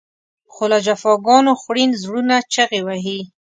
خو 0.53 0.63
له 0.71 0.77
جفاګانو 0.85 1.51
خوړین 1.61 1.91
زړونه 2.01 2.35
چغې 2.53 2.81
وهي. 2.87 3.19